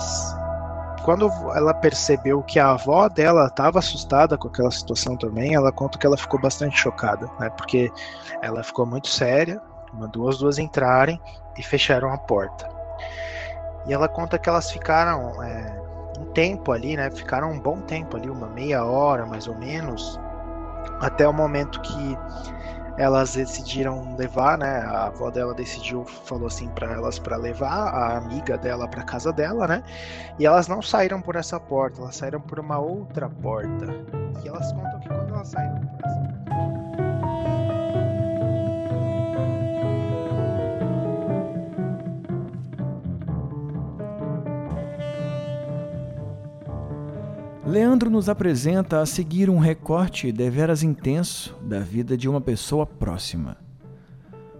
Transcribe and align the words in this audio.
Mas 0.00 0.34
quando 1.04 1.30
ela 1.54 1.74
percebeu 1.74 2.42
que 2.42 2.58
a 2.58 2.70
avó 2.70 3.08
dela 3.08 3.46
estava 3.46 3.78
assustada 3.78 4.38
com 4.38 4.48
aquela 4.48 4.70
situação 4.70 5.16
também, 5.16 5.54
ela 5.54 5.70
conta 5.70 5.98
que 5.98 6.06
ela 6.06 6.16
ficou 6.16 6.40
bastante 6.40 6.78
chocada, 6.78 7.28
né? 7.38 7.50
Porque 7.50 7.92
ela 8.40 8.62
ficou 8.62 8.86
muito 8.86 9.08
séria, 9.08 9.60
mandou 9.92 10.28
as 10.28 10.38
duas 10.38 10.58
entrarem 10.58 11.20
e 11.58 11.62
fecharam 11.62 12.12
a 12.12 12.18
porta. 12.18 12.68
E 13.86 13.92
ela 13.92 14.08
conta 14.08 14.38
que 14.38 14.48
elas 14.48 14.70
ficaram 14.70 15.42
é, 15.42 15.82
um 16.18 16.24
tempo 16.32 16.72
ali, 16.72 16.96
né? 16.96 17.10
Ficaram 17.10 17.50
um 17.50 17.60
bom 17.60 17.80
tempo 17.82 18.16
ali, 18.16 18.30
uma 18.30 18.48
meia 18.48 18.84
hora 18.84 19.26
mais 19.26 19.46
ou 19.46 19.54
menos, 19.56 20.18
até 21.00 21.28
o 21.28 21.32
momento 21.32 21.80
que 21.82 22.18
elas 23.00 23.34
decidiram 23.34 24.14
levar, 24.14 24.58
né? 24.58 24.80
A 24.80 25.06
avó 25.06 25.30
dela 25.30 25.54
decidiu, 25.54 26.04
falou 26.04 26.48
assim 26.48 26.68
para 26.68 26.92
elas 26.92 27.18
para 27.18 27.34
levar 27.38 27.88
a 27.88 28.18
amiga 28.18 28.58
dela 28.58 28.86
para 28.86 29.02
casa 29.02 29.32
dela, 29.32 29.66
né? 29.66 29.82
E 30.38 30.44
elas 30.44 30.68
não 30.68 30.82
saíram 30.82 31.22
por 31.22 31.34
essa 31.34 31.58
porta, 31.58 32.02
elas 32.02 32.16
saíram 32.16 32.42
por 32.42 32.60
uma 32.60 32.78
outra 32.78 33.30
porta. 33.30 33.86
E 34.44 34.48
elas 34.48 34.70
contam 34.74 35.00
que 35.00 35.08
quando 35.08 35.34
elas 35.34 35.48
saíram 35.48 35.80
por 35.80 36.04
essa 36.04 36.89
Leandro 47.70 48.10
nos 48.10 48.28
apresenta 48.28 49.00
a 49.00 49.06
seguir 49.06 49.48
um 49.48 49.58
recorte 49.58 50.32
deveras 50.32 50.82
intenso 50.82 51.56
da 51.62 51.78
vida 51.78 52.16
de 52.16 52.28
uma 52.28 52.40
pessoa 52.40 52.84
próxima. 52.84 53.56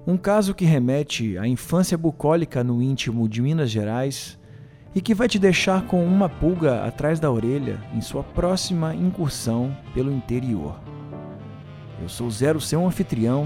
Um 0.07 0.17
caso 0.17 0.55
que 0.55 0.65
remete 0.65 1.37
à 1.37 1.45
infância 1.45 1.99
bucólica 1.99 2.63
no 2.63 2.81
íntimo 2.81 3.29
de 3.29 3.43
Minas 3.43 3.69
Gerais 3.69 4.39
e 4.95 5.01
que 5.01 5.13
vai 5.13 5.27
te 5.27 5.41
deixar 5.41 5.89
com 5.89 6.07
uma 6.07 6.29
pulga 6.29 6.85
atrás 6.85 7.19
da 7.19 7.29
orelha 7.29 7.81
em 7.93 8.01
sua 8.01 8.23
próxima 8.23 8.95
incursão 8.95 9.77
pelo 9.93 10.13
interior. 10.13 10.79
Eu 12.01 12.09
sou 12.09 12.31
Zero, 12.31 12.61
seu 12.61 12.87
anfitrião, 12.87 13.45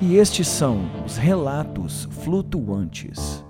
e 0.00 0.14
estes 0.14 0.46
são 0.46 0.88
os 1.04 1.16
relatos 1.16 2.08
flutuantes. 2.22 3.44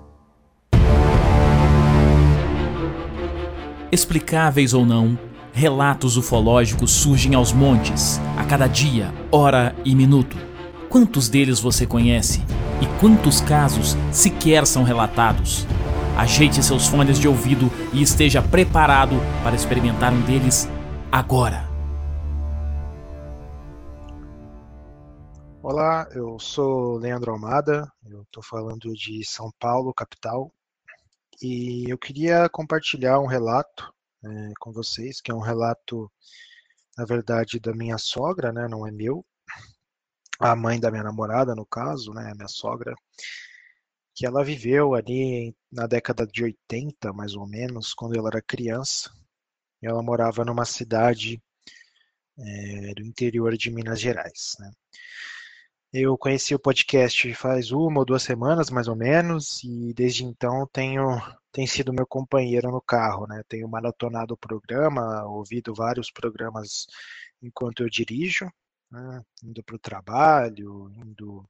Explicáveis 3.89 4.73
ou 4.73 4.85
não, 4.85 5.17
relatos 5.53 6.17
ufológicos 6.17 6.91
surgem 6.91 7.35
aos 7.35 7.51
montes, 7.51 8.19
a 8.37 8.43
cada 8.45 8.67
dia, 8.67 9.13
hora 9.31 9.75
e 9.83 9.95
minuto. 9.95 10.37
Quantos 10.89 11.27
deles 11.29 11.59
você 11.59 11.85
conhece? 11.85 12.43
E 12.81 12.99
quantos 12.99 13.41
casos 13.41 13.97
sequer 14.11 14.65
são 14.65 14.83
relatados? 14.83 15.65
Ajeite 16.15 16.63
seus 16.63 16.87
fones 16.87 17.19
de 17.19 17.27
ouvido 17.27 17.71
e 17.93 18.01
esteja 18.01 18.41
preparado 18.41 19.15
para 19.43 19.55
experimentar 19.55 20.13
um 20.13 20.21
deles 20.21 20.67
agora. 21.11 21.67
Olá, 25.61 26.07
eu 26.13 26.39
sou 26.39 26.97
Leandro 26.97 27.31
Almada, 27.33 27.91
eu 28.09 28.21
estou 28.21 28.41
falando 28.41 28.93
de 28.93 29.23
São 29.25 29.51
Paulo, 29.59 29.93
capital, 29.93 30.49
e 31.41 31.91
eu 31.91 31.97
queria 31.97 32.47
compartilhar 32.49 33.19
um 33.19 33.27
relato 33.27 33.93
é, 34.23 34.51
com 34.59 34.71
vocês, 34.71 35.21
que 35.21 35.31
é 35.31 35.35
um 35.35 35.39
relato, 35.39 36.11
na 36.97 37.05
verdade, 37.05 37.59
da 37.59 37.73
minha 37.73 37.97
sogra, 37.97 38.51
né, 38.51 38.67
não 38.67 38.85
é 38.87 38.91
meu, 38.91 39.25
a 40.39 40.55
mãe 40.55 40.79
da 40.79 40.91
minha 40.91 41.03
namorada, 41.03 41.55
no 41.55 41.65
caso, 41.65 42.13
né, 42.13 42.33
minha 42.35 42.47
sogra, 42.47 42.93
que 44.15 44.25
ela 44.25 44.43
viveu 44.43 44.95
ali 44.95 45.55
na 45.71 45.85
década 45.87 46.25
de 46.25 46.43
80, 46.43 47.13
mais 47.13 47.35
ou 47.35 47.47
menos, 47.47 47.93
quando 47.93 48.17
ela 48.17 48.29
era 48.29 48.41
criança, 48.41 49.11
ela 49.81 50.01
morava 50.01 50.43
numa 50.43 50.65
cidade 50.65 51.41
é, 52.39 52.93
do 52.95 53.03
interior 53.03 53.55
de 53.57 53.71
Minas 53.71 53.99
Gerais, 53.99 54.55
né. 54.59 54.71
Eu 55.93 56.17
conheci 56.17 56.53
o 56.53 56.59
podcast 56.59 57.33
faz 57.33 57.71
uma 57.71 57.99
ou 57.99 58.05
duas 58.05 58.23
semanas, 58.23 58.69
mais 58.69 58.87
ou 58.87 58.95
menos, 58.95 59.63
e 59.63 59.93
desde 59.93 60.23
então 60.25 60.67
tenho 60.67 61.01
tem 61.51 61.65
sido 61.65 61.93
meu 61.93 62.05
companheiro 62.05 62.69
no 62.71 62.81
carro, 62.81 63.25
né? 63.27 63.41
Tenho 63.47 63.67
maratonado 63.67 64.33
o 64.33 64.37
programa, 64.37 65.23
ouvido 65.25 65.73
vários 65.73 66.11
programas 66.11 66.85
enquanto 67.41 67.81
eu 67.83 67.89
dirijo, 67.89 68.51
né? 68.91 69.23
indo 69.43 69.63
para 69.63 69.75
o 69.75 69.79
trabalho, 69.79 70.91
indo 70.91 71.49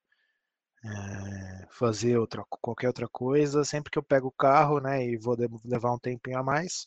é, 0.85 1.67
fazer 1.71 2.17
outra, 2.17 2.43
qualquer 2.49 2.87
outra 2.87 3.07
coisa. 3.07 3.63
Sempre 3.65 3.91
que 3.91 3.97
eu 3.99 4.03
pego 4.03 4.27
o 4.27 4.31
carro, 4.31 4.79
né, 4.79 5.05
e 5.05 5.17
vou 5.17 5.35
levar 5.65 5.93
um 5.93 5.99
tempinho 5.99 6.39
a 6.39 6.43
mais, 6.43 6.85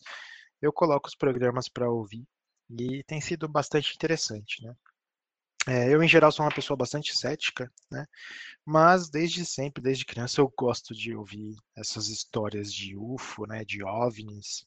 eu 0.63 0.73
coloco 0.73 1.09
os 1.09 1.15
programas 1.17 1.69
para 1.69 1.91
ouvir 1.91 2.27
e 2.71 3.03
tem 3.05 3.21
sido 3.21 3.49
bastante 3.49 3.95
interessante, 3.95 4.65
né? 4.65 4.75
É, 5.69 5.93
eu, 5.93 6.03
em 6.03 6.09
geral, 6.09 6.33
sou 6.33 6.45
uma 6.45 6.55
pessoa 6.55 6.77
bastante 6.77 7.17
cética, 7.17 7.71
né? 7.91 8.07
Mas 8.65 9.11
desde 9.11 9.45
sempre, 9.45 9.83
desde 9.83 10.07
criança, 10.07 10.41
eu 10.41 10.53
gosto 10.57 10.95
de 10.95 11.15
ouvir 11.15 11.55
essas 11.77 12.09
histórias 12.09 12.73
de 12.73 12.97
UFO, 12.97 13.47
né? 13.47 13.65
De 13.65 13.83
OVNIs. 13.85 14.65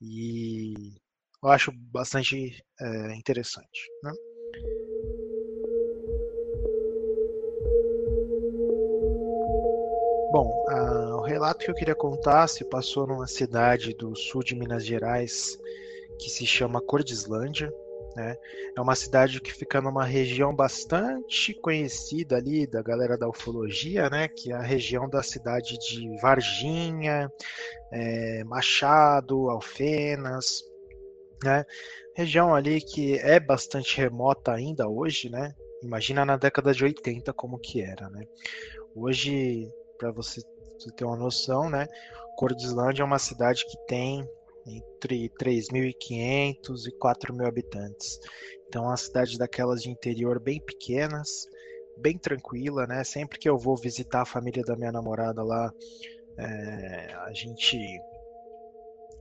E 0.00 0.94
eu 1.42 1.50
acho 1.50 1.70
bastante 1.72 2.64
é, 2.80 3.14
interessante, 3.14 3.88
né? 4.02 4.12
Bom, 10.32 10.64
a, 10.68 11.16
o 11.16 11.22
relato 11.22 11.64
que 11.64 11.70
eu 11.70 11.74
queria 11.74 11.94
contar 11.94 12.48
se 12.48 12.64
passou 12.64 13.06
numa 13.06 13.26
cidade 13.26 13.94
do 13.94 14.16
sul 14.16 14.42
de 14.42 14.54
Minas 14.54 14.84
Gerais 14.84 15.58
que 16.18 16.28
se 16.28 16.46
chama 16.46 16.80
Cordislândia, 16.80 17.72
né? 18.16 18.36
É 18.76 18.80
uma 18.80 18.94
cidade 18.94 19.40
que 19.40 19.52
fica 19.52 19.80
numa 19.80 20.04
região 20.04 20.54
bastante 20.54 21.54
conhecida 21.54 22.36
ali 22.36 22.66
da 22.66 22.82
galera 22.82 23.16
da 23.16 23.28
ufologia, 23.28 24.08
né? 24.10 24.28
que 24.28 24.52
é 24.52 24.56
a 24.56 24.62
região 24.62 25.08
da 25.08 25.22
cidade 25.22 25.78
de 25.78 26.20
Varginha, 26.20 27.30
é, 27.92 28.44
Machado, 28.44 29.50
Alfenas, 29.50 30.62
né? 31.42 31.64
região 32.18 32.54
ali 32.54 32.80
que 32.80 33.16
é 33.18 33.38
bastante 33.38 33.96
remota 33.96 34.52
ainda 34.52 34.88
hoje, 34.88 35.30
né? 35.30 35.54
Imagina 35.80 36.24
na 36.24 36.36
década 36.36 36.74
de 36.74 36.82
80 36.82 37.32
como 37.32 37.60
que 37.60 37.80
era, 37.80 38.10
né? 38.10 38.26
Hoje, 38.96 39.70
para 39.96 40.10
você 40.10 40.40
ter 40.96 41.04
uma 41.04 41.16
noção, 41.16 41.70
né? 41.70 41.86
Cordislândia 42.36 43.02
é 43.02 43.04
uma 43.04 43.20
cidade 43.20 43.64
que 43.64 43.76
tem 43.86 44.28
entre 44.68 45.30
3.500 45.30 46.86
e 46.86 46.98
4.000 46.98 47.46
habitantes. 47.46 48.18
Então, 48.66 48.84
é 48.84 48.88
uma 48.88 48.96
cidade 48.96 49.38
daquelas 49.38 49.82
de 49.82 49.90
interior 49.90 50.38
bem 50.38 50.60
pequenas, 50.60 51.46
bem 51.96 52.18
tranquila, 52.18 52.86
né? 52.86 53.02
Sempre 53.02 53.38
que 53.38 53.48
eu 53.48 53.56
vou 53.56 53.76
visitar 53.76 54.22
a 54.22 54.26
família 54.26 54.62
da 54.62 54.76
minha 54.76 54.92
namorada 54.92 55.42
lá, 55.42 55.72
é, 56.36 57.14
a 57.26 57.32
gente. 57.32 57.78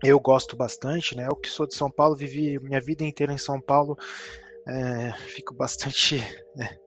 Eu 0.03 0.19
gosto 0.19 0.56
bastante, 0.56 1.16
né? 1.16 1.28
Eu 1.28 1.36
que 1.36 1.50
sou 1.50 1.66
de 1.66 1.75
São 1.75 1.90
Paulo, 1.90 2.16
vivi 2.16 2.59
minha 2.59 2.80
vida 2.80 3.03
inteira 3.03 3.34
em 3.34 3.38
São 3.38 3.59
Paulo, 3.59 3.97
é, 4.68 5.13
fico 5.30 5.53
bastante 5.53 6.18
né, 6.56 6.78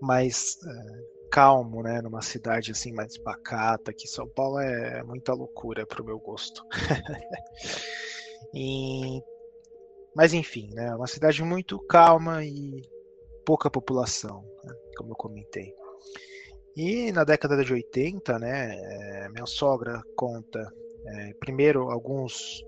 mais 0.00 0.56
é, 0.64 1.15
calmo, 1.36 1.82
né? 1.82 2.00
Numa 2.00 2.22
cidade 2.22 2.72
assim 2.72 2.92
mais 2.92 3.18
pacata, 3.18 3.92
que 3.92 4.08
São 4.08 4.26
Paulo 4.26 4.58
é 4.58 5.02
muita 5.02 5.34
loucura 5.34 5.84
para 5.84 6.00
o 6.00 6.04
meu 6.04 6.18
gosto. 6.18 6.64
e... 8.54 9.20
Mas 10.14 10.32
enfim, 10.32 10.70
né? 10.72 10.94
Uma 10.94 11.06
cidade 11.06 11.42
muito 11.42 11.78
calma 11.88 12.42
e 12.42 12.80
pouca 13.44 13.68
população, 13.68 14.42
né? 14.64 14.74
como 14.96 15.12
eu 15.12 15.16
comentei. 15.16 15.74
E 16.74 17.12
na 17.12 17.22
década 17.22 17.62
de 17.62 17.70
80, 17.70 18.38
né, 18.38 18.74
eh, 18.74 19.28
minha 19.28 19.46
sogra 19.46 20.02
conta 20.14 20.72
é, 21.06 21.34
primeiro 21.34 21.90
alguns 21.90 22.64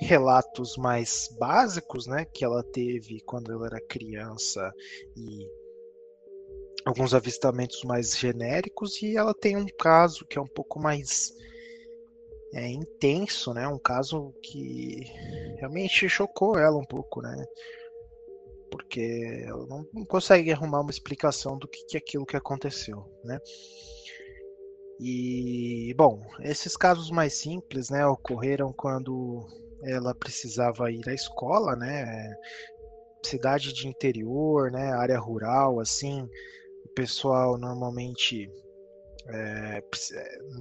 relatos 0.00 0.76
mais 0.76 1.28
básicos, 1.38 2.06
né, 2.08 2.24
que 2.24 2.44
ela 2.44 2.62
teve 2.72 3.20
quando 3.24 3.52
ela 3.52 3.66
era 3.66 3.80
criança 3.80 4.72
e 5.16 5.46
alguns 6.84 7.14
avistamentos 7.14 7.82
mais 7.84 8.16
genéricos 8.16 9.00
e 9.02 9.16
ela 9.16 9.34
tem 9.34 9.56
um 9.56 9.66
caso 9.78 10.26
que 10.26 10.38
é 10.38 10.40
um 10.40 10.46
pouco 10.46 10.80
mais 10.80 11.32
é, 12.52 12.68
intenso, 12.68 13.54
né? 13.54 13.66
Um 13.66 13.78
caso 13.78 14.32
que 14.42 15.04
realmente 15.58 16.08
chocou 16.08 16.58
ela 16.58 16.76
um 16.76 16.84
pouco, 16.84 17.22
né? 17.22 17.44
Porque 18.70 19.44
ela 19.46 19.66
não, 19.66 19.84
consegue 20.06 20.52
arrumar 20.52 20.80
uma 20.80 20.90
explicação 20.90 21.58
do 21.58 21.68
que, 21.68 21.84
que 21.86 21.96
é 21.96 22.00
aquilo 22.00 22.26
que 22.26 22.36
aconteceu, 22.36 23.04
né? 23.24 23.38
E 25.00 25.94
bom, 25.96 26.22
esses 26.40 26.76
casos 26.76 27.10
mais 27.10 27.34
simples, 27.34 27.90
né, 27.90 28.06
ocorreram 28.06 28.72
quando 28.72 29.44
ela 29.82 30.14
precisava 30.14 30.90
ir 30.92 31.08
à 31.08 31.14
escola, 31.14 31.74
né? 31.74 32.32
Cidade 33.24 33.72
de 33.72 33.88
interior, 33.88 34.70
né, 34.70 34.92
área 34.92 35.18
rural, 35.18 35.80
assim, 35.80 36.28
pessoal 36.94 37.58
normalmente 37.58 38.50
É, 39.28 39.80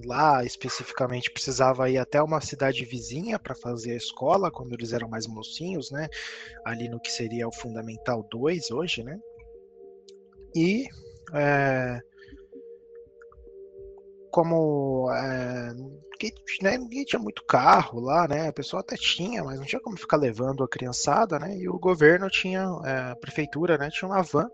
lá 0.05 0.43
especificamente 0.45 1.31
precisava 1.31 1.89
ir 1.89 1.97
até 1.97 2.21
uma 2.21 2.39
cidade 2.41 2.85
vizinha 2.85 3.39
para 3.39 3.55
fazer 3.55 3.93
a 3.93 3.97
escola 3.97 4.51
quando 4.51 4.73
eles 4.73 4.93
eram 4.93 5.09
mais 5.09 5.25
mocinhos, 5.25 5.89
né? 5.89 6.07
Ali 6.63 6.87
no 6.87 6.99
que 6.99 7.11
seria 7.11 7.47
o 7.47 7.51
Fundamental 7.51 8.23
2 8.29 8.69
hoje, 8.69 9.03
né? 9.03 9.19
E 10.55 10.87
é, 11.33 11.99
como 14.31 15.11
é, 15.11 15.73
ninguém, 15.73 16.33
né, 16.61 16.77
ninguém 16.77 17.03
tinha 17.03 17.19
muito 17.19 17.43
carro 17.45 17.99
lá, 17.99 18.27
né? 18.27 18.47
A 18.47 18.53
pessoa 18.53 18.81
até 18.81 18.95
tinha, 18.95 19.43
mas 19.43 19.57
não 19.59 19.65
tinha 19.65 19.81
como 19.81 19.97
ficar 19.97 20.17
levando 20.17 20.63
a 20.63 20.69
criançada, 20.69 21.37
né? 21.39 21.57
E 21.57 21.67
o 21.67 21.79
governo 21.79 22.29
tinha, 22.29 22.61
é, 22.85 23.11
a 23.11 23.15
prefeitura, 23.15 23.77
né? 23.77 23.89
Tinha 23.91 24.07
uma 24.09 24.21
van 24.21 24.47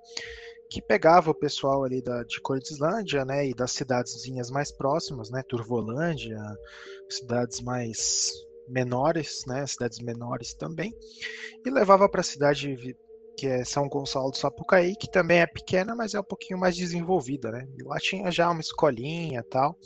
que 0.69 0.81
pegava 0.81 1.31
o 1.31 1.35
pessoal 1.35 1.83
ali 1.83 2.01
da, 2.01 2.23
de 2.23 2.41
Cordislândia, 2.41 3.23
né, 3.23 3.47
e 3.47 3.53
das 3.53 3.71
cidadezinhas 3.71 4.49
mais 4.49 4.71
próximas, 4.71 5.29
né, 5.29 5.41
Turvolândia, 5.47 6.39
cidades 7.09 7.61
mais 7.61 8.31
menores, 8.67 9.43
né, 9.47 9.65
cidades 9.65 9.99
menores 9.99 10.53
também, 10.53 10.93
e 11.65 11.69
levava 11.69 12.09
para 12.09 12.21
a 12.21 12.23
cidade 12.23 12.75
que 13.37 13.45
é 13.45 13.63
São 13.63 13.87
Gonçalo 13.87 14.31
do 14.31 14.37
Sapucaí, 14.37 14.95
que 14.95 15.09
também 15.11 15.39
é 15.39 15.45
pequena, 15.45 15.95
mas 15.95 16.15
é 16.15 16.19
um 16.19 16.23
pouquinho 16.23 16.59
mais 16.59 16.75
desenvolvida, 16.75 17.51
né, 17.51 17.67
e 17.77 17.83
lá 17.83 17.97
tinha 17.97 18.29
já 18.31 18.49
uma 18.49 18.61
escolinha 18.61 19.43
tal, 19.49 19.77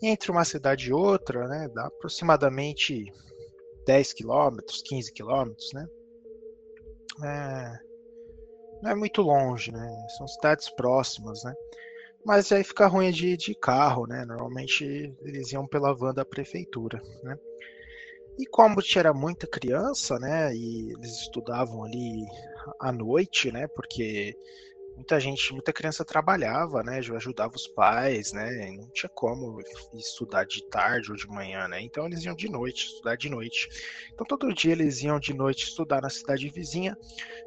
e 0.00 0.06
entre 0.06 0.30
uma 0.30 0.44
cidade 0.44 0.90
e 0.90 0.92
outra, 0.92 1.48
né, 1.48 1.68
dá 1.74 1.86
aproximadamente 1.86 3.04
10 3.86 4.12
quilômetros, 4.12 4.82
15 4.82 5.12
quilômetros, 5.12 5.72
né, 5.72 5.86
é, 7.24 7.85
não 8.82 8.90
é 8.90 8.94
muito 8.94 9.22
longe, 9.22 9.72
né? 9.72 10.06
São 10.16 10.26
cidades 10.26 10.68
próximas, 10.70 11.42
né? 11.44 11.54
Mas 12.24 12.50
aí 12.50 12.64
fica 12.64 12.86
ruim 12.86 13.10
de, 13.12 13.36
de 13.36 13.54
carro, 13.54 14.06
né? 14.06 14.24
Normalmente 14.24 15.14
eles 15.22 15.52
iam 15.52 15.66
pela 15.66 15.94
van 15.94 16.12
da 16.12 16.24
prefeitura, 16.24 17.00
né? 17.22 17.38
E 18.38 18.44
como 18.46 18.82
tinha 18.82 19.12
muita 19.14 19.46
criança, 19.46 20.18
né? 20.18 20.54
E 20.54 20.92
eles 20.92 21.20
estudavam 21.22 21.84
ali 21.84 22.26
à 22.80 22.92
noite, 22.92 23.50
né? 23.50 23.66
Porque 23.68 24.36
muita 24.96 25.20
gente, 25.20 25.52
muita 25.52 25.72
criança 25.72 26.04
trabalhava, 26.04 26.82
né? 26.82 26.98
Ajudava 26.98 27.54
os 27.54 27.68
pais, 27.68 28.32
né? 28.32 28.74
Não 28.76 28.88
tinha 28.90 29.10
como 29.10 29.60
estudar 29.94 30.44
de 30.44 30.66
tarde 30.68 31.10
ou 31.10 31.16
de 31.16 31.28
manhã, 31.28 31.68
né? 31.68 31.80
Então 31.82 32.06
eles 32.06 32.24
iam 32.24 32.34
de 32.34 32.48
noite, 32.48 32.86
estudar 32.86 33.16
de 33.16 33.28
noite. 33.28 33.68
Então 34.12 34.26
todo 34.26 34.54
dia 34.54 34.72
eles 34.72 35.02
iam 35.02 35.20
de 35.20 35.34
noite 35.34 35.64
estudar 35.64 36.00
na 36.00 36.10
cidade 36.10 36.48
vizinha 36.48 36.96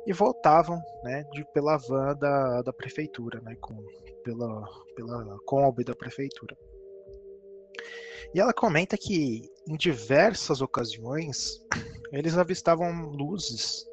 e 0.05 0.13
voltavam, 0.13 0.79
né? 1.03 1.23
De, 1.33 1.43
pela 1.53 1.77
van 1.77 2.15
da, 2.15 2.61
da 2.61 2.71
prefeitura, 2.71 3.41
né? 3.41 3.55
Com, 3.59 3.75
pela, 4.23 4.63
pela 4.95 5.37
Kombi 5.45 5.83
da 5.83 5.95
prefeitura. 5.95 6.55
E 8.33 8.39
ela 8.39 8.53
comenta 8.53 8.95
que 8.95 9.49
em 9.67 9.75
diversas 9.75 10.61
ocasiões 10.61 11.59
eles 12.11 12.37
avistavam 12.37 13.09
luzes 13.09 13.88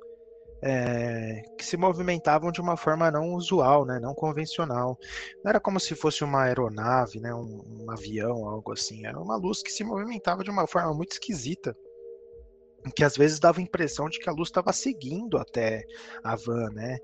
é, 0.63 1.43
que 1.57 1.65
se 1.65 1.77
movimentavam 1.77 2.51
de 2.51 2.61
uma 2.61 2.77
forma 2.77 3.11
não 3.11 3.35
usual, 3.35 3.85
né, 3.85 3.99
não 4.01 4.15
convencional. 4.15 4.99
Não 5.43 5.51
era 5.51 5.61
como 5.61 5.79
se 5.79 5.95
fosse 5.95 6.25
uma 6.25 6.45
aeronave, 6.45 7.21
né, 7.21 7.35
um, 7.35 7.63
um 7.83 7.91
avião, 7.91 8.49
algo 8.49 8.73
assim. 8.73 9.07
Era 9.07 9.21
uma 9.21 9.37
luz 9.37 9.63
que 9.63 9.71
se 9.71 9.85
movimentava 9.85 10.43
de 10.43 10.51
uma 10.51 10.67
forma 10.67 10.93
muito 10.95 11.13
esquisita 11.13 11.77
que 12.95 13.05
às 13.05 13.17
vezes 13.17 13.41
dava 13.41 13.59
a 13.59 13.63
impressão 13.63 14.09
de 14.09 14.19
que 14.19 14.29
a 14.29 14.33
luz 14.33 14.49
estava 14.49 14.73
seguindo 14.73 15.39
até 15.39 15.85
a 16.23 16.37
van, 16.37 16.71
né? 16.71 16.99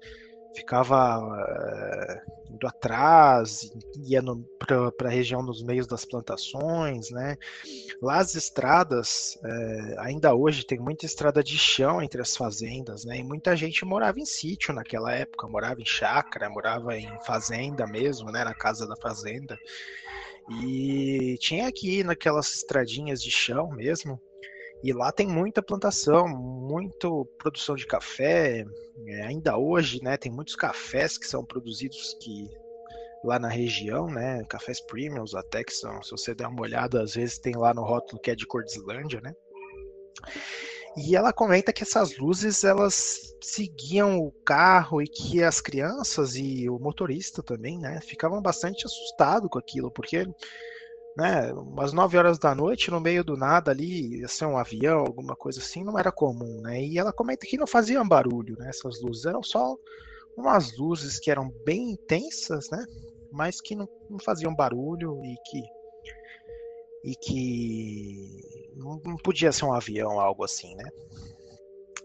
Ficava 0.54 1.18
uh, 1.18 2.52
indo 2.52 2.66
atrás, 2.66 3.70
ia 4.06 4.22
para 4.96 5.08
a 5.08 5.10
região 5.10 5.42
nos 5.42 5.62
meios 5.62 5.86
das 5.86 6.04
plantações, 6.04 7.10
né? 7.10 7.36
Lá 8.00 8.18
as 8.18 8.34
estradas, 8.34 9.38
uh, 9.42 10.00
ainda 10.00 10.34
hoje 10.34 10.64
tem 10.64 10.78
muita 10.78 11.06
estrada 11.06 11.42
de 11.42 11.58
chão 11.58 12.02
entre 12.02 12.20
as 12.20 12.36
fazendas, 12.36 13.04
né? 13.04 13.18
E 13.18 13.24
muita 13.24 13.56
gente 13.56 13.84
morava 13.84 14.20
em 14.20 14.26
sítio 14.26 14.74
naquela 14.74 15.12
época, 15.12 15.48
morava 15.48 15.80
em 15.80 15.86
chácara, 15.86 16.50
morava 16.50 16.96
em 16.96 17.08
fazenda 17.24 17.86
mesmo, 17.86 18.30
né? 18.30 18.44
Na 18.44 18.54
casa 18.54 18.86
da 18.86 18.96
fazenda. 18.96 19.58
E 20.64 21.36
tinha 21.38 21.68
aqui 21.68 22.02
naquelas 22.02 22.52
estradinhas 22.54 23.22
de 23.22 23.30
chão 23.30 23.70
mesmo, 23.70 24.20
e 24.82 24.92
lá 24.92 25.12
tem 25.12 25.26
muita 25.26 25.62
plantação, 25.62 26.26
muita 26.26 27.08
produção 27.38 27.76
de 27.76 27.86
café. 27.86 28.64
É, 29.06 29.22
ainda 29.22 29.56
hoje, 29.56 30.02
né, 30.02 30.16
tem 30.16 30.30
muitos 30.30 30.56
cafés 30.56 31.16
que 31.16 31.26
são 31.26 31.44
produzidos 31.44 32.16
que 32.20 32.48
lá 33.24 33.38
na 33.38 33.48
região, 33.48 34.08
né, 34.08 34.42
cafés 34.48 34.80
premiums 34.80 35.34
até 35.34 35.62
que 35.62 35.72
são, 35.72 36.02
se 36.02 36.10
você 36.10 36.34
der 36.34 36.48
uma 36.48 36.62
olhada, 36.62 37.02
às 37.02 37.14
vezes 37.14 37.38
tem 37.38 37.56
lá 37.56 37.72
no 37.72 37.82
rótulo 37.82 38.20
que 38.20 38.30
é 38.30 38.34
de 38.34 38.46
Cordislândia, 38.46 39.20
né? 39.20 39.32
E 40.96 41.16
ela 41.16 41.32
comenta 41.32 41.72
que 41.72 41.84
essas 41.84 42.18
luzes 42.18 42.64
elas 42.64 43.34
seguiam 43.40 44.18
o 44.18 44.30
carro 44.44 45.00
e 45.00 45.06
que 45.06 45.42
as 45.42 45.60
crianças 45.60 46.34
e 46.36 46.68
o 46.68 46.78
motorista 46.78 47.42
também, 47.42 47.78
né, 47.78 48.00
ficavam 48.00 48.42
bastante 48.42 48.84
assustados 48.84 49.48
com 49.48 49.58
aquilo, 49.58 49.90
porque 49.90 50.26
né, 51.16 51.52
umas 51.52 51.92
9 51.92 52.16
horas 52.16 52.38
da 52.38 52.54
noite, 52.54 52.90
no 52.90 53.00
meio 53.00 53.22
do 53.22 53.36
nada 53.36 53.70
ali, 53.70 54.20
ia 54.20 54.28
ser 54.28 54.46
um 54.46 54.56
avião, 54.56 55.00
alguma 55.00 55.36
coisa 55.36 55.60
assim, 55.60 55.84
não 55.84 55.98
era 55.98 56.10
comum, 56.10 56.60
né? 56.62 56.82
E 56.82 56.98
ela 56.98 57.12
comenta 57.12 57.46
que 57.46 57.58
não 57.58 57.66
faziam 57.66 58.06
barulho, 58.06 58.56
né? 58.58 58.68
Essas 58.70 59.00
luzes 59.00 59.26
eram 59.26 59.42
só 59.42 59.76
umas 60.36 60.76
luzes 60.76 61.18
que 61.18 61.30
eram 61.30 61.50
bem 61.64 61.92
intensas, 61.92 62.70
né? 62.70 62.84
Mas 63.30 63.60
que 63.60 63.74
não, 63.74 63.88
não 64.08 64.18
faziam 64.18 64.54
barulho 64.54 65.20
e 65.24 65.36
que 65.44 65.62
e 67.04 67.16
que 67.16 68.70
não, 68.76 69.00
não 69.04 69.16
podia 69.16 69.50
ser 69.50 69.64
um 69.64 69.72
avião, 69.72 70.20
algo 70.20 70.44
assim, 70.44 70.74
né? 70.76 70.84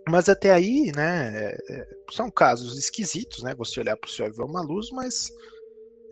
Mas 0.10 0.30
até 0.30 0.52
aí, 0.52 0.92
né, 0.96 1.34
é, 1.36 1.58
é, 1.70 1.88
são 2.12 2.32
casos 2.32 2.78
esquisitos, 2.78 3.44
né? 3.44 3.54
Você 3.56 3.80
olhar 3.80 3.98
para 3.98 4.08
o 4.08 4.12
céu 4.12 4.28
e 4.28 4.32
ver 4.32 4.44
uma 4.44 4.62
luz, 4.62 4.90
mas 4.92 5.32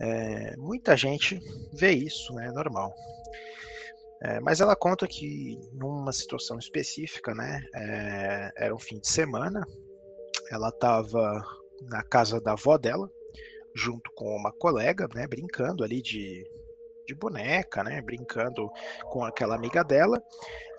é, 0.00 0.56
muita 0.56 0.96
gente 0.96 1.40
vê 1.72 1.92
isso, 1.92 2.32
né, 2.34 2.48
é 2.48 2.52
normal. 2.52 2.94
É, 4.22 4.40
mas 4.40 4.60
ela 4.60 4.74
conta 4.74 5.06
que 5.06 5.58
numa 5.72 6.12
situação 6.12 6.58
específica, 6.58 7.34
né, 7.34 7.62
é, 7.74 8.52
era 8.56 8.74
um 8.74 8.78
fim 8.78 8.98
de 8.98 9.08
semana, 9.08 9.66
ela 10.50 10.68
estava 10.68 11.44
na 11.82 12.02
casa 12.02 12.40
da 12.40 12.52
avó 12.52 12.78
dela, 12.78 13.10
junto 13.74 14.10
com 14.14 14.34
uma 14.34 14.52
colega, 14.52 15.06
né, 15.14 15.26
brincando 15.26 15.84
ali 15.84 16.00
de, 16.00 16.44
de 17.06 17.14
boneca, 17.14 17.84
né, 17.84 18.00
brincando 18.00 18.70
com 19.10 19.22
aquela 19.24 19.54
amiga 19.54 19.84
dela, 19.84 20.22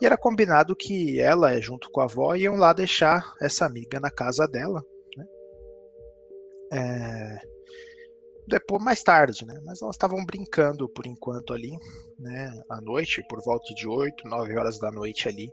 e 0.02 0.06
era 0.06 0.18
combinado 0.18 0.76
que 0.76 1.20
ela, 1.20 1.60
junto 1.62 1.90
com 1.92 2.02
a 2.02 2.06
avó, 2.06 2.36
iam 2.36 2.56
lá 2.56 2.74
deixar 2.74 3.36
essa 3.40 3.66
amiga 3.66 4.00
na 4.00 4.10
casa 4.10 4.48
dela, 4.48 4.84
né, 5.16 5.26
é, 6.74 7.57
depois 8.48 8.82
mais 8.82 9.04
tarde, 9.04 9.46
né? 9.46 9.60
Mas 9.64 9.82
elas 9.82 9.96
estavam 9.96 10.24
brincando 10.26 10.88
por 10.88 11.06
enquanto 11.06 11.54
ali, 11.54 11.78
né? 12.18 12.64
À 12.70 12.80
noite, 12.80 13.24
por 13.28 13.42
volta 13.44 13.74
de 13.74 13.88
8, 13.88 14.28
9 14.28 14.58
horas 14.58 14.80
da 14.80 14.90
noite 14.90 15.28
ali 15.28 15.52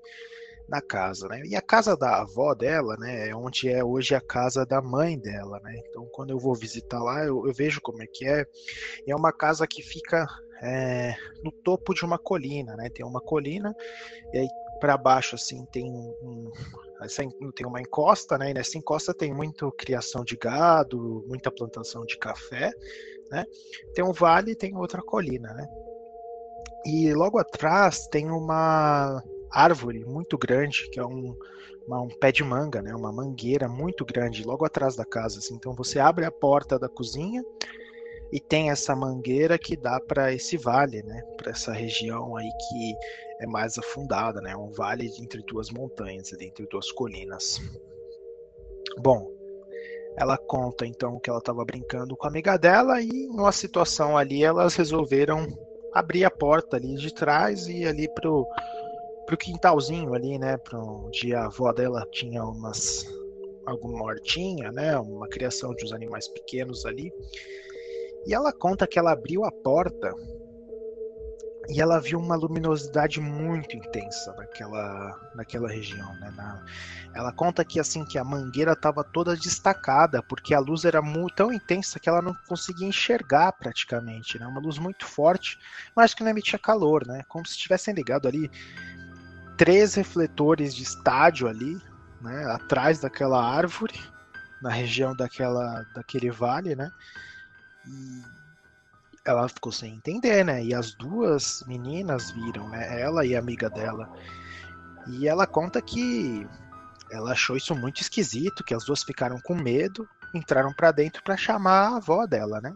na 0.68 0.80
casa, 0.80 1.28
né? 1.28 1.42
E 1.44 1.56
a 1.56 1.60
casa 1.60 1.96
da 1.96 2.20
avó 2.20 2.54
dela, 2.54 2.96
né? 2.98 3.28
É 3.28 3.36
onde 3.36 3.68
é 3.68 3.84
hoje 3.84 4.14
a 4.14 4.20
casa 4.20 4.64
da 4.64 4.80
mãe 4.80 5.18
dela, 5.18 5.60
né? 5.62 5.74
Então 5.88 6.06
quando 6.12 6.30
eu 6.30 6.38
vou 6.38 6.54
visitar 6.54 7.02
lá, 7.02 7.24
eu, 7.24 7.46
eu 7.46 7.52
vejo 7.52 7.80
como 7.80 8.02
é 8.02 8.06
que 8.06 8.26
é. 8.26 8.46
E 9.06 9.10
é 9.10 9.16
uma 9.16 9.32
casa 9.32 9.66
que 9.66 9.82
fica 9.82 10.26
é, 10.62 11.14
no 11.42 11.50
topo 11.50 11.92
de 11.92 12.04
uma 12.04 12.18
colina, 12.18 12.76
né? 12.76 12.88
Tem 12.88 13.04
uma 13.04 13.20
colina 13.20 13.74
e 14.32 14.38
aí 14.38 14.48
para 14.80 14.96
baixo 14.96 15.34
assim 15.34 15.64
tem 15.66 15.90
um, 15.90 16.50
essa 17.00 17.22
tem 17.54 17.66
uma 17.66 17.80
encosta, 17.80 18.38
né? 18.38 18.50
E 18.50 18.54
nessa 18.54 18.78
encosta 18.78 19.12
tem 19.12 19.32
muita 19.32 19.70
criação 19.72 20.24
de 20.24 20.36
gado, 20.36 21.24
muita 21.26 21.50
plantação 21.50 22.04
de 22.04 22.16
café, 22.18 22.72
né? 23.30 23.44
Tem 23.94 24.04
um 24.04 24.12
vale 24.12 24.52
e 24.52 24.56
tem 24.56 24.76
outra 24.76 25.02
colina, 25.02 25.52
né? 25.52 25.66
E 26.84 27.12
logo 27.12 27.38
atrás 27.38 28.06
tem 28.08 28.30
uma 28.30 29.22
árvore 29.50 30.04
muito 30.04 30.36
grande, 30.36 30.88
que 30.90 31.00
é 31.00 31.04
um, 31.04 31.36
uma, 31.86 32.02
um 32.02 32.08
pé 32.08 32.30
de 32.30 32.42
manga, 32.44 32.82
né? 32.82 32.94
Uma 32.94 33.12
mangueira 33.12 33.68
muito 33.68 34.04
grande 34.04 34.44
logo 34.44 34.64
atrás 34.64 34.96
da 34.96 35.04
casa. 35.04 35.38
Assim. 35.38 35.54
Então 35.54 35.74
você 35.74 35.98
abre 35.98 36.24
a 36.24 36.30
porta 36.30 36.78
da 36.78 36.88
cozinha 36.88 37.42
e 38.34 38.40
tem 38.40 38.68
essa 38.68 38.96
mangueira 38.96 39.56
que 39.56 39.76
dá 39.76 40.00
para 40.00 40.32
esse 40.32 40.56
vale, 40.56 41.04
né? 41.04 41.22
Para 41.36 41.52
essa 41.52 41.72
região 41.72 42.36
aí 42.36 42.50
que 42.68 42.96
é 43.38 43.46
mais 43.46 43.78
afundada, 43.78 44.40
né? 44.40 44.56
Um 44.56 44.72
vale 44.72 45.08
entre 45.20 45.40
duas 45.44 45.70
montanhas, 45.70 46.32
entre 46.32 46.66
duas 46.66 46.90
colinas. 46.90 47.60
Bom, 48.98 49.30
ela 50.16 50.36
conta 50.36 50.84
então 50.84 51.20
que 51.20 51.30
ela 51.30 51.38
estava 51.38 51.64
brincando 51.64 52.16
com 52.16 52.26
a 52.26 52.28
amiga 52.28 52.56
dela 52.56 53.00
e 53.00 53.28
numa 53.28 53.52
situação 53.52 54.16
ali 54.18 54.42
elas 54.42 54.74
resolveram 54.74 55.46
abrir 55.92 56.24
a 56.24 56.30
porta 56.30 56.76
ali 56.76 56.96
de 56.96 57.14
trás 57.14 57.68
e 57.68 57.84
ali 57.84 58.12
pro 58.14 58.44
pro 59.26 59.38
quintalzinho 59.38 60.12
ali, 60.12 60.38
né, 60.38 60.58
para 60.58 60.78
onde 60.78 61.32
a 61.34 61.46
avó 61.46 61.72
dela 61.72 62.04
tinha 62.10 62.44
umas 62.44 63.06
alguma 63.64 64.02
hortinha, 64.02 64.72
né, 64.72 64.98
uma 64.98 65.28
criação 65.28 65.72
de 65.72 65.84
uns 65.84 65.92
animais 65.92 66.26
pequenos 66.26 66.84
ali. 66.84 67.12
E 68.26 68.34
ela 68.34 68.52
conta 68.52 68.86
que 68.86 68.98
ela 68.98 69.12
abriu 69.12 69.44
a 69.44 69.52
porta 69.52 70.12
e 71.68 71.80
ela 71.80 71.98
viu 71.98 72.18
uma 72.18 72.36
luminosidade 72.36 73.20
muito 73.20 73.76
intensa 73.76 74.34
naquela, 74.34 75.18
naquela 75.34 75.68
região. 75.68 76.12
Né? 76.20 76.30
Na, 76.36 76.62
ela 77.14 77.32
conta 77.32 77.64
que 77.64 77.80
assim 77.80 78.04
que 78.04 78.18
a 78.18 78.24
mangueira 78.24 78.72
estava 78.72 79.02
toda 79.02 79.36
destacada 79.36 80.22
porque 80.22 80.54
a 80.54 80.60
luz 80.60 80.84
era 80.84 81.00
muito, 81.00 81.34
tão 81.34 81.52
intensa 81.52 81.98
que 81.98 82.08
ela 82.08 82.20
não 82.20 82.34
conseguia 82.48 82.86
enxergar 82.86 83.52
praticamente, 83.52 84.38
né? 84.38 84.46
Uma 84.46 84.60
luz 84.60 84.78
muito 84.78 85.06
forte, 85.06 85.58
mas 85.96 86.12
que 86.12 86.22
não 86.22 86.30
emitia 86.30 86.58
calor, 86.58 87.06
né? 87.06 87.22
Como 87.28 87.46
se 87.46 87.56
tivessem 87.56 87.94
ligado 87.94 88.28
ali 88.28 88.50
três 89.56 89.94
refletores 89.94 90.74
de 90.74 90.82
estádio 90.82 91.48
ali, 91.48 91.80
né? 92.20 92.44
Atrás 92.52 93.00
daquela 93.00 93.42
árvore, 93.42 93.98
na 94.60 94.70
região 94.70 95.14
daquela, 95.16 95.82
daquele 95.94 96.30
vale, 96.30 96.74
né? 96.74 96.90
E 97.86 98.22
ela 99.24 99.48
ficou 99.48 99.72
sem 99.72 99.94
entender, 99.94 100.44
né? 100.44 100.62
E 100.62 100.74
as 100.74 100.94
duas 100.94 101.64
meninas 101.66 102.30
viram, 102.30 102.68
né? 102.68 103.00
Ela 103.00 103.24
e 103.24 103.34
a 103.34 103.38
amiga 103.38 103.70
dela. 103.70 104.10
E 105.06 105.26
ela 105.28 105.46
conta 105.46 105.80
que 105.80 106.46
ela 107.10 107.32
achou 107.32 107.56
isso 107.56 107.74
muito 107.74 108.00
esquisito, 108.00 108.64
que 108.64 108.74
as 108.74 108.84
duas 108.84 109.02
ficaram 109.02 109.40
com 109.40 109.54
medo, 109.54 110.08
entraram 110.34 110.72
para 110.72 110.92
dentro 110.92 111.22
para 111.22 111.36
chamar 111.36 111.88
a 111.88 111.96
avó 111.96 112.26
dela, 112.26 112.60
né? 112.60 112.74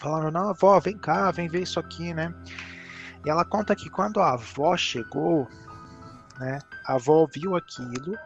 Falaram: 0.00 0.30
"Não, 0.30 0.50
avó, 0.50 0.78
vem 0.80 0.96
cá, 0.96 1.30
vem 1.30 1.48
ver 1.48 1.62
isso 1.62 1.78
aqui, 1.78 2.14
né?" 2.14 2.34
E 3.24 3.30
ela 3.30 3.44
conta 3.44 3.76
que 3.76 3.90
quando 3.90 4.20
a 4.20 4.32
avó 4.32 4.76
chegou, 4.76 5.48
né? 6.38 6.58
A 6.86 6.94
avó 6.94 7.26
viu 7.32 7.56
aquilo, 7.56 8.16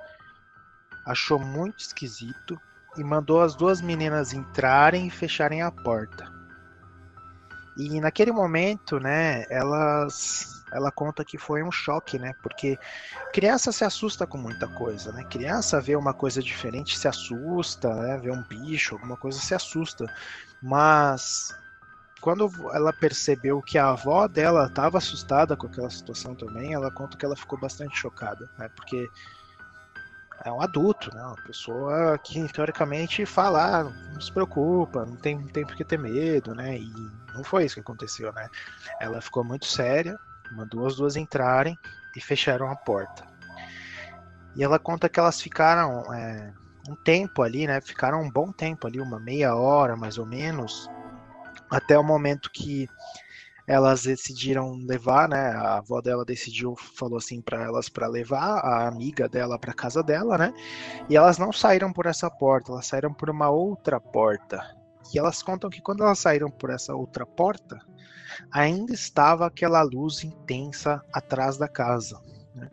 achou 1.07 1.39
muito 1.39 1.81
esquisito 1.81 2.61
e 2.97 3.05
mandou 3.05 3.41
as 3.41 3.55
duas 3.55 3.81
meninas 3.81 4.33
entrarem 4.33 5.07
e 5.07 5.11
fecharem 5.11 5.63
a 5.63 5.71
porta. 5.71 6.27
E 7.77 8.01
naquele 8.01 8.33
momento, 8.33 8.99
né, 8.99 9.45
elas 9.51 10.57
ela 10.73 10.91
conta 10.91 11.25
que 11.25 11.39
foi 11.39 11.63
um 11.63 11.71
choque, 11.71 12.19
né? 12.19 12.35
Porque 12.43 12.79
criança 13.33 13.71
se 13.71 13.85
assusta 13.85 14.27
com 14.27 14.37
muita 14.37 14.67
coisa, 14.67 15.13
né? 15.13 15.25
Criança 15.25 15.81
vê 15.81 15.95
uma 15.95 16.13
coisa 16.13 16.43
diferente, 16.43 16.99
se 16.99 17.07
assusta, 17.07 17.95
né? 17.95 18.19
Vê 18.19 18.31
um 18.31 18.43
bicho, 18.43 18.95
alguma 18.95 19.17
coisa 19.17 19.39
se 19.39 19.55
assusta. 19.55 20.07
Mas 20.61 21.55
quando 22.21 22.51
ela 22.73 22.93
percebeu 22.93 23.63
que 23.63 23.79
a 23.79 23.91
avó 23.91 24.27
dela 24.27 24.67
estava 24.67 24.99
assustada 24.99 25.57
com 25.57 25.67
aquela 25.67 25.91
situação 25.91 26.35
também, 26.35 26.75
ela 26.75 26.91
conta 26.91 27.17
que 27.17 27.25
ela 27.25 27.37
ficou 27.37 27.59
bastante 27.59 27.97
chocada, 27.97 28.51
né? 28.59 28.69
Porque 28.75 29.09
é 30.45 30.53
um 30.53 30.61
adulto, 30.61 31.15
né? 31.15 31.23
Uma 31.23 31.37
pessoa 31.37 32.19
que 32.19 32.47
teoricamente 32.53 33.25
fala, 33.27 33.81
ah, 33.81 33.85
não 33.85 34.21
se 34.21 34.33
preocupa, 34.33 35.05
não 35.05 35.17
tem, 35.17 35.39
não 35.39 35.49
tem 35.49 35.67
por 35.67 35.77
que 35.77 35.85
ter 35.85 35.99
medo, 35.99 36.55
né? 36.55 36.77
E 36.79 36.93
não 37.35 37.43
foi 37.45 37.65
isso 37.65 37.75
que 37.77 37.81
aconteceu, 37.81 38.33
né? 38.33 38.49
Ela 39.01 39.21
ficou 39.21 39.45
muito 39.45 39.67
séria, 39.67 40.19
mandou 40.53 40.87
as 40.87 40.97
duas 40.97 41.17
entrarem 41.17 41.79
e 42.15 42.21
fecharam 42.21 42.71
a 42.71 42.77
porta. 42.77 43.25
E 44.55 44.63
ela 44.63 44.79
conta 44.79 45.09
que 45.09 45.21
elas 45.21 45.41
ficaram 45.41 46.13
é, 46.15 46.53
um 46.89 46.95
tempo 46.95 47.43
ali, 47.43 47.67
né? 47.67 47.81
Ficaram 47.81 48.23
um 48.23 48.31
bom 48.31 48.53
tempo 48.53 48.87
ali, 48.87 49.01
uma 49.01 49.19
meia 49.19 49.55
hora 49.55 49.97
mais 49.97 50.19
ou 50.19 50.27
menos, 50.27 50.89
até 51.71 51.99
o 51.99 52.05
momento 52.05 52.51
que 52.51 52.89
elas 53.67 54.05
decidiram 54.05 54.77
levar, 54.77 55.29
né? 55.29 55.51
A 55.51 55.79
avó 55.79 56.01
dela 56.01 56.25
decidiu, 56.25 56.77
falou 56.77 57.19
assim 57.19 57.41
para 57.41 57.63
elas 57.63 57.89
para 57.89 58.07
levar 58.07 58.59
a 58.61 58.87
amiga 58.87 59.29
dela 59.29 59.59
para 59.59 59.75
casa 59.75 60.03
dela, 60.03 60.39
né? 60.39 60.55
E 61.09 61.17
elas 61.17 61.37
não 61.37 61.53
saíram 61.53 61.93
por 61.93 62.07
essa 62.07 62.31
porta, 62.31 62.71
elas 62.71 62.87
saíram 62.87 63.13
por 63.13 63.29
uma 63.29 63.51
outra 63.51 64.01
porta. 64.01 64.61
E 65.13 65.19
elas 65.19 65.43
contam 65.43 65.69
que 65.69 65.81
quando 65.81 66.05
elas 66.05 66.19
saíram 66.19 66.51
por 66.51 66.71
essa 66.71 66.95
outra 66.95 67.27
porta, 67.27 67.81
ainda 68.53 68.93
estava 68.93 69.47
aquela 69.47 69.83
luz 69.83 70.23
intensa 70.23 71.03
atrás 71.13 71.57
da 71.57 71.69
casa. 71.69 72.21
Né? 72.55 72.71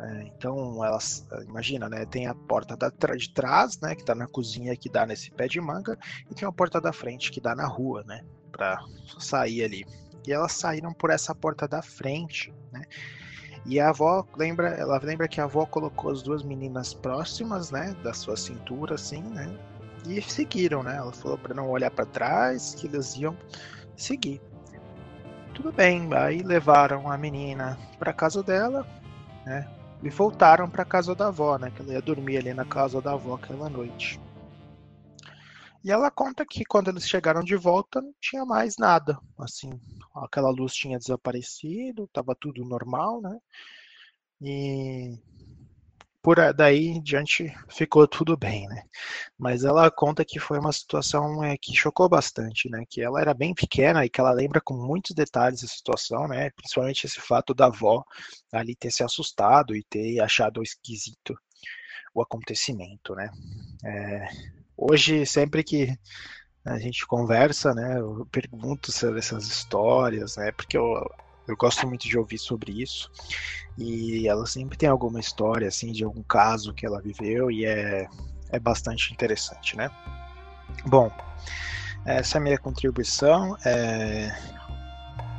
É, 0.00 0.22
então 0.24 0.84
elas, 0.84 1.24
imagina, 1.46 1.88
né? 1.88 2.04
Tem 2.06 2.26
a 2.26 2.34
porta 2.34 2.76
da, 2.76 2.88
de 2.88 3.32
trás, 3.32 3.78
né? 3.80 3.94
Que 3.94 4.02
está 4.02 4.16
na 4.16 4.26
cozinha 4.26 4.76
que 4.76 4.88
dá 4.88 5.06
nesse 5.06 5.30
pé 5.30 5.46
de 5.46 5.60
manga, 5.60 5.96
e 6.28 6.34
tem 6.34 6.46
a 6.46 6.52
porta 6.52 6.80
da 6.80 6.92
frente 6.92 7.30
que 7.30 7.40
dá 7.40 7.54
na 7.54 7.68
rua, 7.68 8.02
né? 8.04 8.24
Para 8.52 8.78
sair 9.18 9.64
ali. 9.64 9.86
E 10.26 10.32
elas 10.32 10.52
saíram 10.52 10.92
por 10.92 11.10
essa 11.10 11.34
porta 11.34 11.66
da 11.66 11.82
frente, 11.82 12.54
né? 12.70 12.82
E 13.64 13.80
a 13.80 13.88
avó 13.90 14.26
lembra, 14.36 14.70
ela 14.70 14.98
lembra 15.02 15.28
que 15.28 15.40
a 15.40 15.44
avó 15.44 15.64
colocou 15.64 16.10
as 16.10 16.22
duas 16.22 16.42
meninas 16.42 16.92
próximas, 16.92 17.70
né, 17.70 17.94
da 18.02 18.12
sua 18.12 18.36
cintura, 18.36 18.96
assim, 18.96 19.22
né? 19.22 19.56
E 20.06 20.20
seguiram, 20.20 20.82
né? 20.82 20.96
Ela 20.96 21.12
falou 21.12 21.38
para 21.38 21.54
não 21.54 21.70
olhar 21.70 21.90
para 21.90 22.04
trás, 22.04 22.74
que 22.74 22.86
eles 22.86 23.16
iam 23.16 23.36
seguir. 23.96 24.40
Tudo 25.54 25.70
bem, 25.70 26.08
aí 26.14 26.42
levaram 26.42 27.10
a 27.10 27.16
menina 27.16 27.78
para 27.98 28.12
casa 28.12 28.42
dela, 28.42 28.86
né? 29.46 29.68
E 30.02 30.10
voltaram 30.10 30.68
para 30.68 30.84
casa 30.84 31.14
da 31.14 31.28
avó, 31.28 31.56
né? 31.56 31.70
Que 31.70 31.82
ela 31.82 31.92
ia 31.92 32.02
dormir 32.02 32.38
ali 32.38 32.52
na 32.52 32.64
casa 32.64 33.00
da 33.00 33.12
avó 33.12 33.34
aquela 33.34 33.68
noite. 33.68 34.20
E 35.84 35.90
ela 35.90 36.10
conta 36.10 36.46
que 36.46 36.64
quando 36.64 36.88
eles 36.88 37.08
chegaram 37.08 37.42
de 37.42 37.56
volta 37.56 38.00
não 38.00 38.14
tinha 38.20 38.44
mais 38.44 38.76
nada, 38.78 39.18
assim, 39.38 39.70
aquela 40.14 40.50
luz 40.50 40.74
tinha 40.74 40.98
desaparecido, 40.98 42.04
estava 42.04 42.36
tudo 42.36 42.64
normal, 42.64 43.20
né? 43.20 43.38
E 44.40 45.18
por 46.22 46.36
daí 46.54 46.86
em 46.86 47.02
diante 47.02 47.52
ficou 47.68 48.06
tudo 48.06 48.36
bem, 48.36 48.68
né? 48.68 48.84
Mas 49.36 49.64
ela 49.64 49.90
conta 49.90 50.24
que 50.24 50.38
foi 50.38 50.58
uma 50.58 50.72
situação 50.72 51.42
é, 51.42 51.56
que 51.58 51.74
chocou 51.74 52.08
bastante, 52.08 52.70
né? 52.70 52.84
Que 52.88 53.02
ela 53.02 53.20
era 53.20 53.34
bem 53.34 53.52
pequena 53.52 54.04
e 54.04 54.08
que 54.08 54.20
ela 54.20 54.30
lembra 54.30 54.60
com 54.60 54.74
muitos 54.74 55.16
detalhes 55.16 55.64
a 55.64 55.66
situação, 55.66 56.28
né? 56.28 56.50
Principalmente 56.50 57.06
esse 57.06 57.20
fato 57.20 57.52
da 57.52 57.66
avó 57.66 58.04
ali 58.52 58.76
ter 58.76 58.92
se 58.92 59.02
assustado 59.02 59.74
e 59.74 59.82
ter 59.82 60.20
achado 60.20 60.62
esquisito 60.62 61.34
o 62.14 62.22
acontecimento, 62.22 63.14
né? 63.16 63.28
É, 63.84 64.28
hoje, 64.90 65.24
sempre 65.26 65.62
que 65.62 65.96
a 66.64 66.78
gente 66.78 67.06
conversa, 67.06 67.74
né, 67.74 67.98
eu 67.98 68.26
pergunto 68.30 68.92
sobre 68.92 69.18
essas 69.18 69.46
histórias, 69.46 70.36
né, 70.36 70.52
porque 70.52 70.76
eu, 70.76 70.84
eu 71.48 71.56
gosto 71.56 71.86
muito 71.88 72.08
de 72.08 72.16
ouvir 72.16 72.38
sobre 72.38 72.82
isso, 72.82 73.10
e 73.76 74.28
ela 74.28 74.46
sempre 74.46 74.78
tem 74.78 74.88
alguma 74.88 75.18
história, 75.18 75.66
assim, 75.66 75.92
de 75.92 76.04
algum 76.04 76.22
caso 76.22 76.72
que 76.72 76.86
ela 76.86 77.02
viveu, 77.02 77.50
e 77.50 77.64
é, 77.64 78.06
é 78.50 78.58
bastante 78.60 79.12
interessante, 79.12 79.76
né. 79.76 79.90
Bom, 80.86 81.10
essa 82.04 82.38
é 82.38 82.40
a 82.40 82.42
minha 82.42 82.58
contribuição, 82.58 83.56
é, 83.64 84.30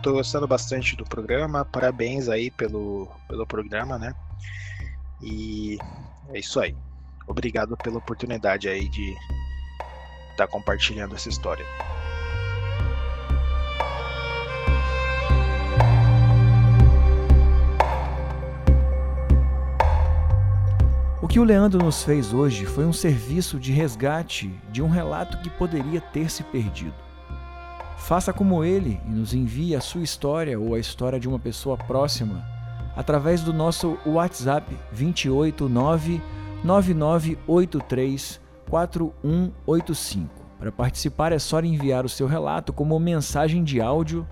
tô 0.02 0.12
gostando 0.14 0.48
bastante 0.48 0.96
do 0.98 1.06
programa, 1.06 1.64
parabéns 1.64 2.28
aí 2.28 2.52
pelo, 2.52 3.10
pelo 3.30 3.48
programa, 3.48 3.98
né, 3.98 4.14
e 5.22 5.78
é 6.34 6.40
isso 6.40 6.60
aí. 6.60 6.76
Obrigado 7.28 7.78
pela 7.78 7.98
oportunidade 7.98 8.68
aí 8.68 8.88
de 8.90 9.12
estar 10.32 10.46
tá 10.46 10.48
compartilhando 10.48 11.16
essa 11.16 11.30
história. 11.30 11.66
O 21.22 21.28
que 21.28 21.40
o 21.40 21.44
Leandro 21.44 21.82
nos 21.82 22.04
fez 22.04 22.34
hoje 22.34 22.66
foi 22.66 22.86
um 22.86 22.92
serviço 22.92 23.58
de 23.58 23.72
resgate 23.72 24.54
de 24.70 24.82
um 24.82 24.90
relato 24.90 25.38
que 25.40 25.50
poderia 25.50 26.02
ter 26.02 26.30
se 26.30 26.44
perdido. 26.44 26.94
Faça 27.98 28.34
como 28.34 28.64
ele 28.64 29.00
e 29.06 29.10
nos 29.10 29.34
envie 29.34 29.74
a 29.74 29.80
sua 29.80 30.04
história 30.04 30.60
ou 30.60 30.76
a 30.76 30.80
história 30.80 31.18
de 31.18 31.28
uma 31.28 31.40
pessoa 31.40 31.78
próxima 31.78 32.46
através 32.96 33.42
do 33.42 33.54
nosso 33.54 33.98
WhatsApp 34.06 34.78
289 34.92 36.22
9983 36.64 38.42
4185. 38.70 40.30
Para 40.58 40.72
participar 40.72 41.32
é 41.34 41.40
só 41.40 41.60
enviar 41.60 42.06
o 42.06 42.10
seu 42.10 42.26
relato 42.26 42.72
como 42.72 42.98
mensagem 43.00 43.64
de 43.64 43.82
áudio. 43.82 44.26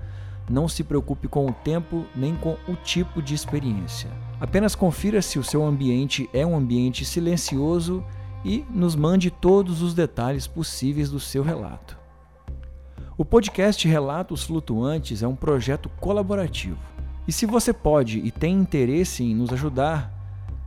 Não 0.50 0.68
se 0.68 0.84
preocupe 0.84 1.28
com 1.28 1.46
o 1.46 1.52
tempo 1.52 2.06
nem 2.16 2.36
com 2.36 2.56
o 2.68 2.76
tipo 2.76 3.22
de 3.22 3.36
experiência. 3.36 4.10
Apenas 4.40 4.74
confira 4.74 5.22
se 5.22 5.38
o 5.38 5.44
seu 5.44 5.64
ambiente 5.64 6.30
é 6.34 6.46
um 6.46 6.56
ambiente 6.56 7.06
silencioso 7.06 8.04
e 8.44 8.66
nos 8.70 8.96
mande 8.96 9.30
todos 9.30 9.82
os 9.82 9.94
detalhes 9.94 10.48
possíveis 10.48 11.12
do 11.12 11.20
seu 11.20 11.44
relato. 11.44 11.98
O 13.18 13.26
podcast 13.26 13.88
Relatos 13.88 14.44
Flutuantes 14.44 15.22
é 15.22 15.28
um 15.28 15.36
projeto 15.36 15.90
colaborativo. 16.00 16.80
E 17.28 17.32
se 17.32 17.46
você 17.46 17.72
pode 17.72 18.20
e 18.20 18.32
tem 18.32 18.56
interesse 18.56 19.24
em 19.24 19.36
nos 19.36 19.54
ajudar, 19.54 20.21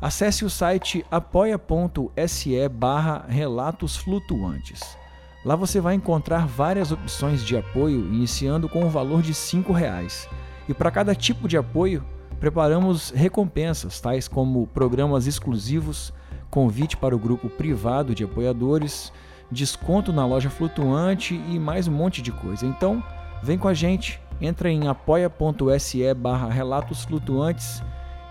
Acesse 0.04 0.44
o 0.44 0.50
site 0.50 1.02
apoia.se 1.10 2.68
barra 2.68 3.24
Relatos 3.26 3.96
Flutuantes. 3.96 4.98
Lá 5.42 5.56
você 5.56 5.80
vai 5.80 5.94
encontrar 5.94 6.46
várias 6.46 6.92
opções 6.92 7.42
de 7.42 7.56
apoio, 7.56 8.00
iniciando 8.12 8.68
com 8.68 8.84
o 8.84 8.90
valor 8.90 9.22
de 9.22 9.32
R$ 9.32 9.64
reais. 9.72 10.28
E 10.68 10.74
para 10.74 10.90
cada 10.90 11.14
tipo 11.14 11.48
de 11.48 11.56
apoio, 11.56 12.04
preparamos 12.38 13.12
recompensas, 13.12 13.98
tais 13.98 14.28
como 14.28 14.66
programas 14.66 15.26
exclusivos, 15.26 16.12
convite 16.50 16.98
para 16.98 17.16
o 17.16 17.18
grupo 17.18 17.48
privado 17.48 18.14
de 18.14 18.24
apoiadores, 18.24 19.10
desconto 19.50 20.12
na 20.12 20.26
loja 20.26 20.50
flutuante 20.50 21.34
e 21.48 21.58
mais 21.58 21.88
um 21.88 21.92
monte 21.92 22.20
de 22.20 22.30
coisa. 22.30 22.66
Então, 22.66 23.02
vem 23.42 23.56
com 23.56 23.68
a 23.68 23.74
gente 23.74 24.20
entra 24.38 24.70
em 24.70 24.86
apoia.se 24.86 26.12
barra 26.12 26.50
relatos 26.50 27.04
flutuantes 27.04 27.82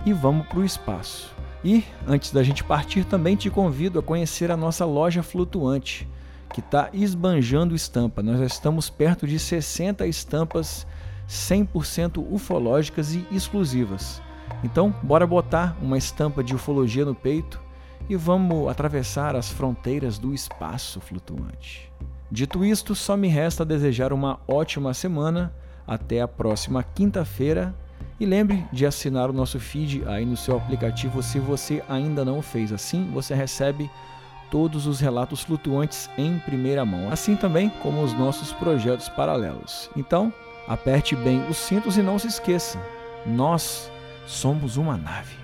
e 0.06 0.14
vamos 0.14 0.46
para 0.46 0.60
o 0.60 0.64
espaço. 0.64 1.34
E, 1.64 1.84
antes 2.08 2.32
da 2.32 2.44
gente 2.44 2.64
partir, 2.64 3.06
também 3.06 3.36
te 3.36 3.50
convido 3.50 4.00
a 4.00 4.04
conhecer 4.04 4.52
a 4.52 4.58
nossa 4.58 4.86
loja 4.86 5.24
flutuante, 5.24 6.08
que 6.54 6.60
está 6.60 6.90
esbanjando 6.92 7.76
estampa. 7.76 8.22
Nós 8.22 8.40
já 8.40 8.46
estamos 8.46 8.90
perto 8.90 9.26
de 9.26 9.40
60 9.40 10.06
estampas 10.06 10.86
100% 11.28 12.26
ufológicas 12.30 13.16
e 13.16 13.26
exclusivas. 13.32 14.22
Então, 14.64 14.94
bora 15.02 15.26
botar 15.26 15.78
uma 15.82 15.98
estampa 15.98 16.44
de 16.44 16.54
ufologia 16.54 17.06
no 17.06 17.16
peito 17.16 17.60
e 18.10 18.16
vamos 18.16 18.70
atravessar 18.70 19.36
as 19.36 19.50
fronteiras 19.50 20.18
do 20.18 20.34
espaço 20.34 21.00
flutuante. 21.00 21.92
Dito 22.30 22.66
isto, 22.66 22.96
só 22.96 23.16
me 23.16 23.28
resta 23.28 23.64
desejar 23.64 24.12
uma 24.12 24.40
ótima 24.48 24.94
semana. 24.94 25.54
Até 25.86 26.22
a 26.22 26.28
próxima 26.28 26.82
quinta-feira. 26.82 27.76
E 28.20 28.26
lembre 28.26 28.66
de 28.72 28.86
assinar 28.86 29.30
o 29.30 29.34
nosso 29.34 29.60
feed 29.60 30.04
aí 30.08 30.26
no 30.26 30.38
seu 30.38 30.58
aplicativo 30.58 31.22
se 31.24 31.40
você 31.40 31.84
ainda 31.90 32.24
não 32.24 32.42
fez. 32.42 32.72
Assim, 32.72 33.10
você 33.12 33.34
recebe 33.34 33.90
todos 34.52 34.86
os 34.86 35.00
relatos 35.00 35.42
flutuantes 35.42 36.10
em 36.18 36.38
primeira 36.40 36.86
mão, 36.86 37.12
assim 37.12 37.36
também 37.36 37.70
como 37.82 38.04
os 38.04 38.14
nossos 38.14 38.54
projetos 38.54 39.10
paralelos. 39.10 39.90
Então, 39.98 40.32
aperte 40.68 41.16
bem 41.16 41.44
os 41.50 41.58
cintos 41.58 41.98
e 41.98 42.04
não 42.04 42.20
se 42.20 42.28
esqueça: 42.28 42.80
nós 43.26 43.92
somos 44.28 44.78
uma 44.78 44.96
nave. 44.96 45.43